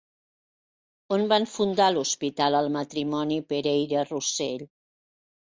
On 1.17 1.25
van 1.33 1.45
fundar 1.55 1.89
l'hospital 1.97 2.57
el 2.61 2.71
matrimoni 2.77 3.39
Pereira-Rossell? 3.53 4.67